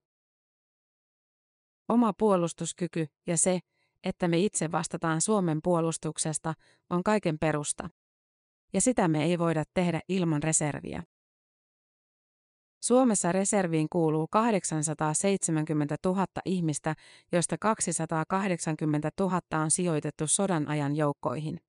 Oma 1.89 2.13
puolustuskyky 2.19 3.07
ja 3.27 3.37
se, 3.37 3.61
että 4.05 4.29
me 4.29 4.39
itse 4.39 4.73
vastataan 4.73 5.21
Suomen 5.21 5.61
puolustuksesta, 5.63 6.55
on 6.91 7.03
kaiken 7.03 7.39
perusta. 7.39 7.91
Ja 8.77 8.81
sitä 8.81 9.09
me 9.09 9.25
ei 9.25 9.39
voida 9.39 9.65
tehdä 9.75 10.01
ilman 10.09 10.43
reserviä. 10.43 11.03
Suomessa 12.83 13.33
reserviin 13.33 13.87
kuuluu 13.93 14.27
870 14.31 15.97
000 16.05 16.27
ihmistä, 16.45 16.95
joista 17.33 17.59
280 17.59 19.11
000 19.21 19.41
on 19.63 19.71
sijoitettu 19.71 20.27
sodan 20.27 20.69
ajan 20.69 20.97
joukkoihin. 20.97 21.61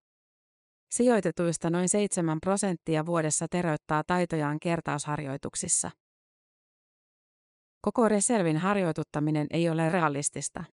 Sijoitetuista 0.91 1.69
noin 1.69 1.89
7 1.89 2.37
prosenttia 2.41 3.05
vuodessa 3.05 3.47
teröittää 3.47 4.03
taitojaan 4.07 4.59
kertausharjoituksissa. 4.59 5.91
Koko 7.81 8.09
reservin 8.09 8.57
harjoituttaminen 8.57 9.47
ei 9.49 9.69
ole 9.69 9.89
realistista. 9.89 10.63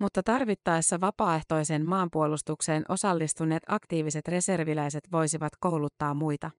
Mutta 0.00 0.22
tarvittaessa 0.22 1.00
vapaaehtoisen 1.00 1.88
maanpuolustukseen 1.88 2.84
osallistuneet 2.88 3.62
aktiiviset 3.68 4.28
reserviläiset 4.28 5.12
voisivat 5.12 5.52
kouluttaa 5.60 6.14
muita. 6.14 6.50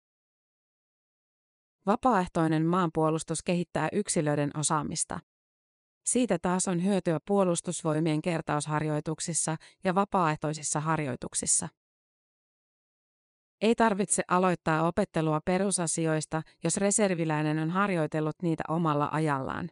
Vapaaehtoinen 1.86 2.65
maanpuolustus 2.65 3.44
kehittää 3.44 3.89
yksilöiden 3.94 4.51
osaamista. 4.58 5.20
Siitä 6.06 6.39
taas 6.41 6.67
on 6.67 6.84
hyötyä 6.84 7.20
puolustusvoimien 7.27 8.22
kertausharjoituksissa 8.22 9.56
ja 9.84 9.96
vapaaehtoisissa 9.96 10.79
harjoituksissa. 10.79 11.70
Ei 13.62 13.75
tarvitse 13.75 14.24
aloittaa 14.27 14.88
opettelua 14.88 15.41
perusasioista, 15.46 16.41
jos 16.63 16.77
reserviläinen 16.77 17.60
on 17.60 17.70
harjoitellut 17.70 18.36
niitä 18.41 18.63
omalla 18.67 19.10
ajallaan. 19.12 19.70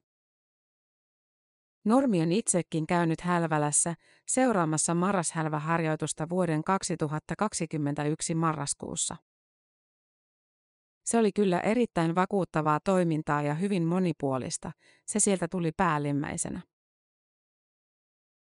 Normi 1.85 2.21
on 2.21 2.31
itsekin 2.31 2.87
käynyt 2.87 3.21
Hälvälässä 3.21 3.95
seuraamassa 4.27 4.93
marrashälväharjoitusta 4.93 6.29
vuoden 6.29 6.63
2021 6.63 8.35
marraskuussa. 8.35 9.15
Se 11.05 11.17
oli 11.17 11.31
kyllä 11.31 11.59
erittäin 11.59 12.15
vakuuttavaa 12.15 12.79
toimintaa 12.79 13.41
ja 13.41 13.53
hyvin 13.53 13.83
monipuolista, 13.83 14.71
se 15.05 15.19
sieltä 15.19 15.47
tuli 15.47 15.71
päällimmäisenä. 15.71 16.61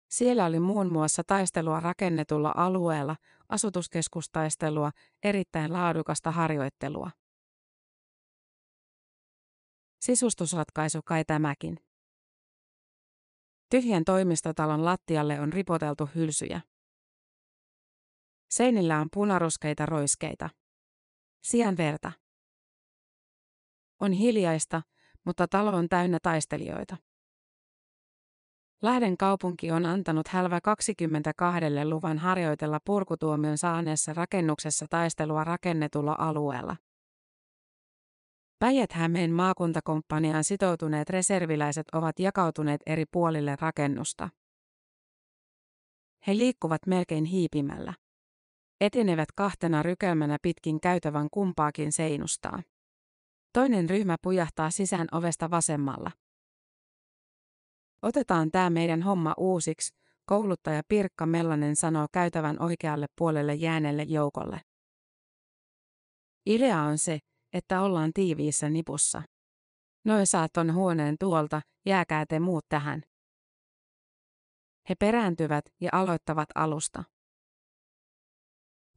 Siellä 0.10 0.46
oli 0.46 0.60
muun 0.60 0.94
muassa 0.94 1.24
taistelua 1.28 1.80
rakennetulla 1.80 2.54
alueella, 2.58 3.16
asutuskeskustaistelua, 3.50 4.92
erittäin 5.24 5.74
laadukasta 5.74 6.32
harjoittelua. 6.32 7.12
Sisustusratkaisu 10.00 11.00
kai 11.06 11.26
tämäkin. 11.26 11.88
Tyhjän 13.70 14.06
toimistotalon 14.06 14.86
lattialle 14.86 15.40
on 15.40 15.54
ripoteltu 15.54 16.10
hylsyjä. 16.16 16.62
Seinillä 18.50 19.00
on 19.00 19.08
punaruskeita 19.14 19.86
roiskeita. 19.86 20.50
Sian 21.44 21.78
verta. 21.78 22.12
On 24.00 24.12
hiljaista, 24.12 24.82
mutta 25.26 25.48
talo 25.48 25.72
on 25.72 25.90
täynnä 25.90 26.18
taistelijoita. 26.22 26.98
Lahden 28.82 29.18
kaupunki 29.18 29.72
on 29.72 29.86
antanut 29.86 30.28
Hälvä 30.28 30.62
22 30.62 31.62
luvan 31.84 32.18
harjoitella 32.18 32.80
purkutuomion 32.86 33.58
saaneessa 33.58 34.14
rakennuksessa 34.14 34.86
taistelua 34.90 35.44
rakennetulla 35.44 36.16
alueella. 36.20 36.76
Päijät-Hämeen 38.60 39.32
maakuntakomppaniaan 39.32 40.43
sitoutuneet 40.43 41.10
reserviläiset 41.10 41.88
ovat 41.93 42.19
jakautuneet 42.19 42.82
eri 42.86 43.06
puolille 43.12 43.56
rakennusta. 43.62 44.30
He 46.28 46.38
liikkuvat 46.38 46.82
melkein 46.88 47.26
hiipimällä. 47.26 47.93
Etenevät 48.82 49.32
kahtena 49.36 49.84
rykelmänä 49.84 50.38
pitkin 50.41 50.82
käytävän 50.82 51.28
kumpaakin 51.32 51.91
seinustaa. 51.91 52.63
Toinen 53.54 53.89
ryhmä 53.89 54.15
pujahtaa 54.22 54.72
sisään 54.72 55.08
ovesta 55.12 55.52
vasemmalla. 55.52 56.12
Otetaan 58.02 58.52
tämä 58.52 58.69
meidän 58.69 59.02
homma 59.02 59.34
uusiksi, 59.38 59.95
kouluttaja 60.26 60.82
Pirkka 60.88 61.26
Mellanen 61.26 61.76
sanoo 61.76 62.08
käytävän 62.12 62.62
oikealle 62.62 63.08
puolelle 63.17 63.56
jääneelle 63.56 64.04
joukolle. 64.04 64.62
Idea 66.45 66.82
on 66.82 66.98
se, 66.98 67.19
että 67.54 67.82
ollaan 67.82 68.12
tiiviissä 68.14 68.70
nipussa. 68.70 69.22
Noin 70.06 70.28
saat 70.28 70.54
ton 70.54 70.74
huoneen 70.74 71.16
tuolta, 71.20 71.62
jääkää 71.86 72.26
te 72.26 72.40
muut 72.40 72.66
tähän. 72.70 73.04
He 74.90 74.96
perääntyvät 74.96 75.66
ja 75.82 75.90
aloittavat 75.94 76.50
alusta. 76.56 77.04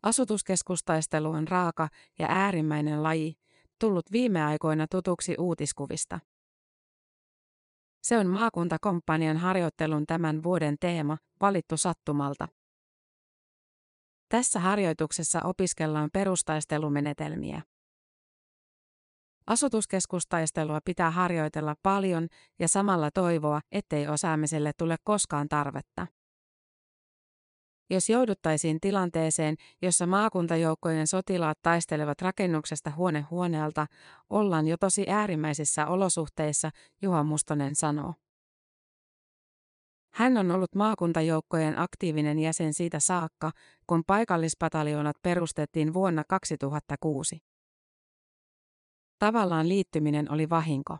Asutuskeskustaistelu 0.02 1.30
on 1.30 1.48
raaka 1.48 1.88
ja 2.18 2.26
äärimmäinen 2.30 3.02
laji, 3.02 3.34
tullut 3.78 4.12
viime 4.12 4.44
aikoina 4.44 4.86
tutuksi 4.90 5.34
uutiskuvista. 5.38 6.20
Se 8.02 8.18
on 8.18 8.26
maakuntakomppanian 8.26 9.36
harjoittelun 9.36 10.06
tämän 10.06 10.42
vuoden 10.42 10.76
teema, 10.80 11.18
valittu 11.40 11.76
sattumalta. 11.76 12.48
Tässä 14.28 14.60
harjoituksessa 14.60 15.40
opiskellaan 15.44 16.10
perustaistelumenetelmiä. 16.12 17.62
Asutuskeskustaistelua 19.46 20.80
pitää 20.84 21.10
harjoitella 21.10 21.74
paljon 21.82 22.28
ja 22.58 22.68
samalla 22.68 23.10
toivoa, 23.14 23.60
ettei 23.72 24.08
osaamiselle 24.08 24.72
tule 24.78 24.96
koskaan 25.04 25.48
tarvetta. 25.48 26.06
Jos 27.90 28.10
jouduttaisiin 28.10 28.80
tilanteeseen, 28.80 29.56
jossa 29.82 30.06
maakuntajoukkojen 30.06 31.06
sotilaat 31.06 31.58
taistelevat 31.62 32.22
rakennuksesta 32.22 32.90
huone 32.96 33.20
huoneelta, 33.20 33.86
ollaan 34.30 34.68
jo 34.68 34.76
tosi 34.76 35.06
äärimmäisissä 35.08 35.86
olosuhteissa, 35.86 36.70
Juha 37.02 37.22
Mustonen 37.22 37.74
sanoo. 37.74 38.14
Hän 40.14 40.36
on 40.36 40.50
ollut 40.50 40.74
maakuntajoukkojen 40.74 41.78
aktiivinen 41.78 42.38
jäsen 42.38 42.74
siitä 42.74 43.00
saakka, 43.00 43.50
kun 43.86 44.02
paikallispataljoonat 44.06 45.16
perustettiin 45.22 45.94
vuonna 45.94 46.22
2006. 46.28 47.51
Tavallaan 49.22 49.68
liittyminen 49.68 50.32
oli 50.32 50.50
vahinko. 50.50 50.98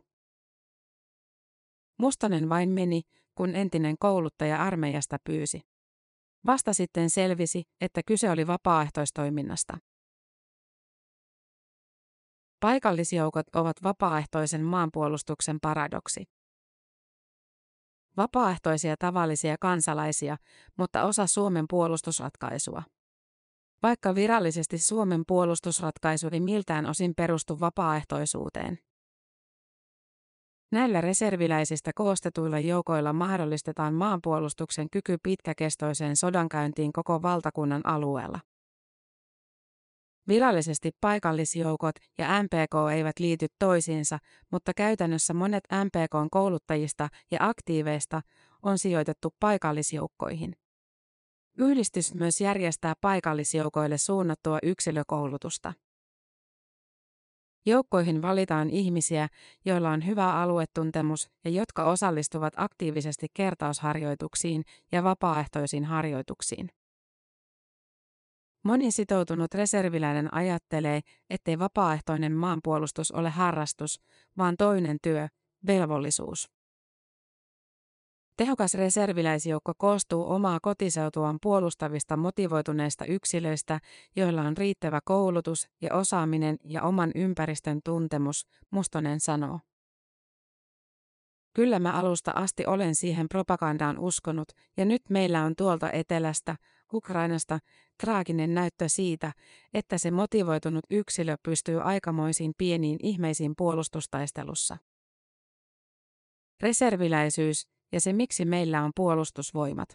Mustonen 1.98 2.48
vain 2.48 2.68
meni, 2.68 3.02
kun 3.34 3.56
entinen 3.56 3.96
kouluttaja 3.98 4.62
armeijasta 4.62 5.16
pyysi. 5.24 5.60
Vasta 6.46 6.72
sitten 6.72 7.10
selvisi, 7.10 7.62
että 7.80 8.00
kyse 8.06 8.30
oli 8.30 8.46
vapaaehtoistoiminnasta. 8.46 9.78
Paikallisjoukot 12.60 13.46
ovat 13.56 13.76
vapaaehtoisen 13.82 14.62
maanpuolustuksen 14.64 15.58
paradoksi. 15.62 16.24
Vapaaehtoisia 18.16 18.96
tavallisia 18.98 19.56
kansalaisia, 19.60 20.36
mutta 20.78 21.04
osa 21.04 21.26
Suomen 21.26 21.64
puolustusratkaisua. 21.70 22.82
Vaikka 23.82 24.14
virallisesti 24.14 24.78
Suomen 24.78 25.22
puolustusratkaisu 25.28 26.28
ei 26.32 26.40
miltään 26.40 26.86
osin 26.86 27.14
perustu 27.16 27.60
vapaaehtoisuuteen. 27.60 28.78
Näillä 30.72 31.00
reserviläisistä 31.00 31.90
koostetuilla 31.94 32.58
joukoilla 32.58 33.12
mahdollistetaan 33.12 33.94
maanpuolustuksen 33.94 34.90
kyky 34.90 35.16
pitkäkestoiseen 35.22 36.16
sodankäyntiin 36.16 36.92
koko 36.92 37.22
valtakunnan 37.22 37.80
alueella. 37.84 38.40
Virallisesti 40.28 40.90
paikallisjoukot 41.00 41.94
ja 42.18 42.42
MPK 42.42 42.92
eivät 42.94 43.18
liity 43.18 43.46
toisiinsa, 43.58 44.18
mutta 44.50 44.74
käytännössä 44.76 45.34
monet 45.34 45.64
MPKn 45.84 46.28
kouluttajista 46.30 47.08
ja 47.30 47.38
aktiiveista 47.40 48.22
on 48.62 48.78
sijoitettu 48.78 49.34
paikallisjoukkoihin. 49.40 50.56
Yhdistys 51.58 52.14
myös 52.14 52.40
järjestää 52.40 52.94
paikallisjoukoille 53.00 53.98
suunnattua 53.98 54.58
yksilökoulutusta. 54.62 55.72
Joukkoihin 57.66 58.22
valitaan 58.22 58.70
ihmisiä, 58.70 59.28
joilla 59.64 59.90
on 59.90 60.06
hyvä 60.06 60.42
aluetuntemus 60.42 61.30
ja 61.44 61.50
jotka 61.50 61.84
osallistuvat 61.84 62.52
aktiivisesti 62.56 63.26
kertausharjoituksiin 63.34 64.62
ja 64.92 65.04
vapaaehtoisiin 65.04 65.84
harjoituksiin. 65.84 66.68
Moni 68.64 68.90
sitoutunut 68.90 69.54
reserviläinen 69.54 70.34
ajattelee, 70.34 71.00
ettei 71.30 71.58
vapaaehtoinen 71.58 72.32
maanpuolustus 72.32 73.10
ole 73.10 73.30
harrastus, 73.30 74.00
vaan 74.38 74.56
toinen 74.56 74.96
työ, 75.02 75.28
velvollisuus. 75.66 76.50
Tehokas 78.36 78.74
reserviläisjoukko 78.74 79.72
koostuu 79.78 80.32
omaa 80.32 80.60
kotiseutuaan 80.62 81.38
puolustavista 81.42 82.16
motivoituneista 82.16 83.04
yksilöistä, 83.04 83.80
joilla 84.16 84.42
on 84.42 84.56
riittävä 84.56 85.00
koulutus 85.04 85.68
ja 85.80 85.94
osaaminen 85.94 86.56
ja 86.64 86.82
oman 86.82 87.10
ympäristön 87.14 87.80
tuntemus, 87.84 88.46
Mustonen 88.70 89.20
sanoo. 89.20 89.60
Kyllä 91.54 91.78
mä 91.78 91.92
alusta 91.92 92.30
asti 92.34 92.66
olen 92.66 92.94
siihen 92.94 93.28
propagandaan 93.28 93.98
uskonut, 93.98 94.48
ja 94.76 94.84
nyt 94.84 95.02
meillä 95.10 95.44
on 95.44 95.56
tuolta 95.56 95.90
etelästä, 95.90 96.56
Ukrainasta, 96.92 97.58
traaginen 98.00 98.54
näyttö 98.54 98.88
siitä, 98.88 99.32
että 99.74 99.98
se 99.98 100.10
motivoitunut 100.10 100.84
yksilö 100.90 101.36
pystyy 101.42 101.80
aikamoisiin 101.80 102.52
pieniin 102.58 102.98
ihmeisiin 103.02 103.54
puolustustaistelussa. 103.58 104.76
Reserviläisyys, 106.60 107.68
ja 107.92 108.00
se 108.00 108.12
miksi 108.12 108.44
meillä 108.44 108.82
on 108.82 108.90
puolustusvoimat. 108.96 109.88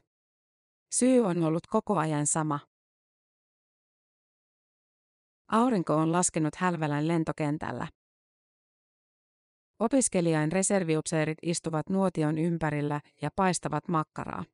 Syy 0.92 1.20
on 1.20 1.44
ollut 1.44 1.68
koko 1.68 1.98
ajan 1.98 2.28
sama. 2.28 2.60
Aurinko 5.52 5.96
on 5.96 6.12
laskenut 6.12 6.56
Hälvälän 6.56 7.08
lentokentällä. 7.08 7.88
Opiskelijain 9.80 10.52
reserviupseerit 10.52 11.38
istuvat 11.42 11.90
nuotion 11.90 12.38
ympärillä 12.38 13.02
ja 13.22 13.30
paistavat 13.36 13.88
makkaraa. 13.88 14.46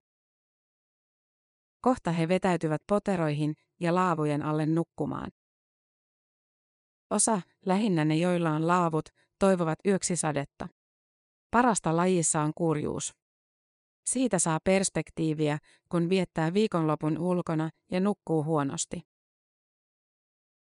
Kohta 1.82 2.12
he 2.12 2.28
vetäytyvät 2.28 2.82
poteroihin 2.88 3.54
ja 3.80 3.96
laavujen 3.96 4.42
alle 4.42 4.66
nukkumaan. 4.66 5.32
Osa, 7.10 7.42
lähinnä 7.66 8.06
ne 8.06 8.16
joilla 8.16 8.52
on 8.52 8.68
laavut, 8.68 9.10
toivovat 9.40 9.80
yöksi 9.86 10.16
sadetta. 10.16 10.68
Parasta 11.52 11.96
lajissa 11.96 12.42
on 12.42 12.54
kurjuus. 12.56 13.23
Siitä 14.06 14.40
saa 14.40 14.60
perspektiiviä, 14.64 15.58
kun 15.90 16.10
viettää 16.10 16.54
viikonlopun 16.54 17.18
ulkona 17.18 17.70
ja 17.92 18.00
nukkuu 18.00 18.44
huonosti. 18.44 19.02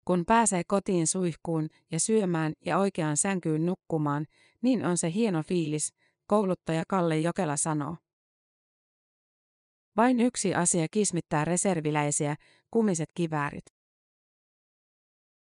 Kun 0.04 0.24
pääsee 0.26 0.62
kotiin 0.66 1.06
suihkuun 1.06 1.68
ja 1.92 2.00
syömään 2.00 2.52
ja 2.66 2.78
oikeaan 2.78 3.16
sänkyyn 3.16 3.66
nukkumaan, 3.66 4.26
niin 4.62 4.84
on 4.84 4.98
se 4.98 5.12
hieno 5.12 5.42
fiilis, 5.42 5.94
kouluttaja 6.26 6.84
Kalle 6.88 7.18
Jokela 7.18 7.56
sanoo. 7.56 7.96
Vain 9.96 10.20
yksi 10.20 10.54
asia 10.54 10.86
kismittää 10.90 11.44
reserviläisiä, 11.44 12.36
kumiset 12.70 13.08
kiväärit. 13.14 13.64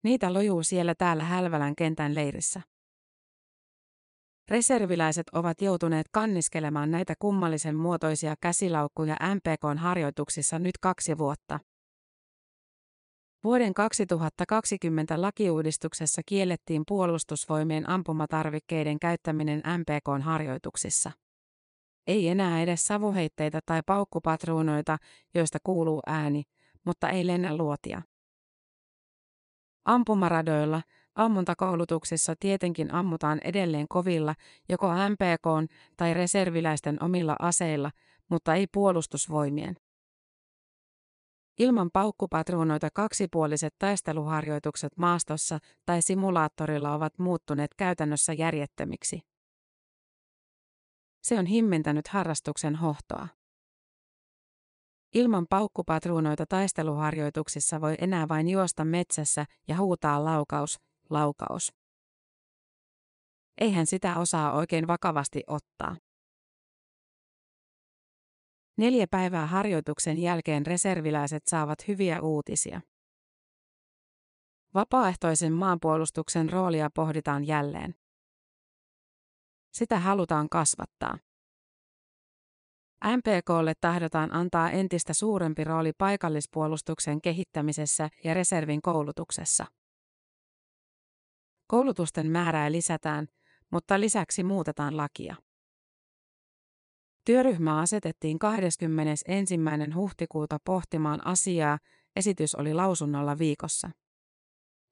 Niitä 0.02 0.32
lojuu 0.32 0.62
siellä 0.62 0.94
täällä 0.94 1.24
Hälvälän 1.24 1.76
kentän 1.76 2.14
leirissä. 2.14 2.69
Reserviläiset 4.50 5.28
ovat 5.32 5.60
joutuneet 5.60 6.06
kanniskelemaan 6.12 6.90
näitä 6.90 7.14
kummallisen 7.18 7.76
muotoisia 7.76 8.34
käsilaukkuja 8.40 9.16
MPKn 9.34 9.78
harjoituksissa 9.78 10.58
nyt 10.58 10.78
kaksi 10.80 11.18
vuotta. 11.18 11.60
Vuoden 13.44 13.74
2020 13.74 15.22
lakiuudistuksessa 15.22 16.22
kiellettiin 16.26 16.82
puolustusvoimien 16.88 17.88
ampumatarvikkeiden 17.88 18.98
käyttäminen 18.98 19.62
MPKn 19.78 20.22
harjoituksissa. 20.22 21.12
Ei 22.06 22.28
enää 22.28 22.62
edes 22.62 22.86
savuheitteitä 22.86 23.60
tai 23.66 23.80
paukkupatruunoita, 23.86 24.98
joista 25.34 25.58
kuuluu 25.64 26.02
ääni, 26.06 26.42
mutta 26.84 27.08
ei 27.08 27.26
lennä 27.26 27.56
luotia. 27.56 28.02
Ampumaradoilla, 29.84 30.82
Ammuntakoulutuksessa 31.20 32.34
tietenkin 32.40 32.94
ammutaan 32.94 33.40
edelleen 33.44 33.88
kovilla, 33.88 34.34
joko 34.68 34.88
MPK 34.88 35.72
tai 35.96 36.14
reserviläisten 36.14 37.04
omilla 37.04 37.36
aseilla, 37.38 37.90
mutta 38.28 38.54
ei 38.54 38.66
puolustusvoimien. 38.66 39.76
Ilman 41.58 41.90
paukkupatruunoita 41.92 42.88
kaksipuoliset 42.94 43.74
taisteluharjoitukset 43.78 44.92
maastossa 44.96 45.58
tai 45.86 46.02
simulaattorilla 46.02 46.94
ovat 46.94 47.18
muuttuneet 47.18 47.74
käytännössä 47.74 48.32
järjettömiksi. 48.32 49.20
Se 51.22 51.38
on 51.38 51.46
himmentänyt 51.46 52.08
harrastuksen 52.08 52.76
hohtoa. 52.76 53.28
Ilman 55.14 55.46
paukkupatruunoita 55.50 56.46
taisteluharjoituksissa 56.46 57.80
voi 57.80 57.94
enää 57.98 58.28
vain 58.28 58.48
juosta 58.48 58.84
metsässä 58.84 59.44
ja 59.68 59.76
huutaa 59.76 60.24
laukaus, 60.24 60.89
laukaus. 61.10 61.72
Eihän 63.60 63.86
sitä 63.86 64.16
osaa 64.18 64.52
oikein 64.52 64.86
vakavasti 64.86 65.42
ottaa. 65.46 65.96
Neljä 68.78 69.06
päivää 69.10 69.46
harjoituksen 69.46 70.18
jälkeen 70.18 70.66
reserviläiset 70.66 71.42
saavat 71.46 71.88
hyviä 71.88 72.20
uutisia. 72.20 72.80
Vapaaehtoisen 74.74 75.52
maanpuolustuksen 75.52 76.50
roolia 76.50 76.90
pohditaan 76.94 77.46
jälleen. 77.46 77.94
Sitä 79.72 79.98
halutaan 79.98 80.48
kasvattaa. 80.48 81.18
MPKlle 83.04 83.72
tahdotaan 83.80 84.34
antaa 84.34 84.70
entistä 84.70 85.14
suurempi 85.14 85.64
rooli 85.64 85.92
paikallispuolustuksen 85.98 87.20
kehittämisessä 87.20 88.08
ja 88.24 88.34
reservin 88.34 88.82
koulutuksessa. 88.82 89.66
Koulutusten 91.70 92.30
määrää 92.30 92.72
lisätään, 92.72 93.26
mutta 93.70 94.00
lisäksi 94.00 94.42
muutetaan 94.44 94.96
lakia. 94.96 95.36
Työryhmä 97.24 97.80
asetettiin 97.80 98.38
21. 98.38 99.56
huhtikuuta 99.94 100.58
pohtimaan 100.64 101.26
asiaa, 101.26 101.78
esitys 102.16 102.54
oli 102.54 102.74
lausunnolla 102.74 103.38
viikossa. 103.38 103.90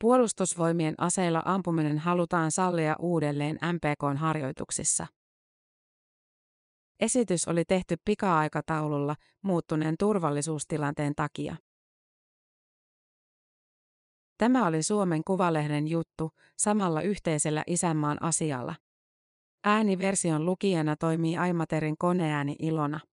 Puolustusvoimien 0.00 0.94
aseilla 0.98 1.42
ampuminen 1.44 1.98
halutaan 1.98 2.50
sallia 2.50 2.96
uudelleen 2.98 3.58
MPKn 3.72 4.16
harjoituksissa. 4.16 5.06
Esitys 7.00 7.48
oli 7.48 7.64
tehty 7.64 7.96
pika-aikataululla 8.04 9.16
muuttuneen 9.42 9.94
turvallisuustilanteen 9.98 11.14
takia. 11.14 11.56
Tämä 14.38 14.66
oli 14.66 14.83
Suomen 14.83 15.24
Kuvalehden 15.24 15.88
juttu 15.88 16.31
samalla 16.57 17.03
yhteisellä 17.03 17.64
isänmaan 17.66 18.22
asialla. 18.22 18.74
Ääniversion 19.64 20.46
lukijana 20.46 20.96
toimii 20.96 21.37
Aimaterin 21.37 21.98
koneääni 21.98 22.57
Ilona. 22.59 23.01